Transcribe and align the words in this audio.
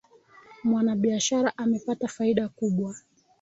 Mwanabiashara 0.63 1.49
amepata 1.63 2.07
faida 2.07 2.43
kubwa 2.55 2.95